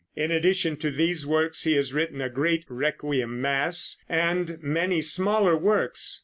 [0.15, 5.55] In addition to these works he has written a great "Requiem Mass," and many smaller
[5.55, 6.19] works.